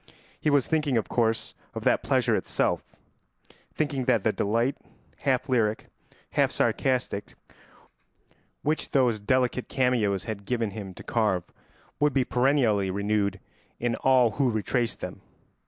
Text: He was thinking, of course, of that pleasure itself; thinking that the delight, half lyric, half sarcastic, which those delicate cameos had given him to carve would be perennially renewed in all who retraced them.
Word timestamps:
He 0.39 0.49
was 0.49 0.65
thinking, 0.65 0.97
of 0.97 1.07
course, 1.09 1.53
of 1.75 1.83
that 1.83 2.01
pleasure 2.01 2.35
itself; 2.35 2.83
thinking 3.71 4.05
that 4.05 4.23
the 4.23 4.31
delight, 4.31 4.75
half 5.17 5.47
lyric, 5.47 5.89
half 6.31 6.49
sarcastic, 6.51 7.35
which 8.63 8.93
those 8.93 9.19
delicate 9.19 9.69
cameos 9.69 10.23
had 10.23 10.45
given 10.45 10.71
him 10.71 10.95
to 10.95 11.03
carve 11.03 11.43
would 11.99 12.13
be 12.13 12.25
perennially 12.25 12.89
renewed 12.89 13.39
in 13.79 13.93
all 13.97 14.31
who 14.31 14.49
retraced 14.49 15.01
them. 15.01 15.21